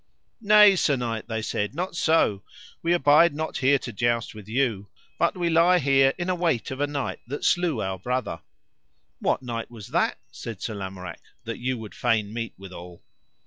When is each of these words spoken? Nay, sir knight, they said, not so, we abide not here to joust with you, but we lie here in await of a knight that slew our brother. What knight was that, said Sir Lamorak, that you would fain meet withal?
Nay, 0.41 0.75
sir 0.75 0.95
knight, 0.95 1.27
they 1.27 1.43
said, 1.43 1.75
not 1.75 1.95
so, 1.95 2.41
we 2.81 2.91
abide 2.91 3.35
not 3.35 3.57
here 3.59 3.77
to 3.77 3.93
joust 3.93 4.33
with 4.33 4.47
you, 4.47 4.87
but 5.19 5.37
we 5.37 5.47
lie 5.47 5.77
here 5.77 6.15
in 6.17 6.27
await 6.27 6.71
of 6.71 6.81
a 6.81 6.87
knight 6.87 7.19
that 7.27 7.45
slew 7.45 7.83
our 7.83 7.99
brother. 7.99 8.41
What 9.19 9.43
knight 9.43 9.69
was 9.69 9.89
that, 9.89 10.17
said 10.31 10.59
Sir 10.59 10.73
Lamorak, 10.73 11.21
that 11.43 11.59
you 11.59 11.77
would 11.77 11.93
fain 11.93 12.33
meet 12.33 12.55
withal? 12.57 13.03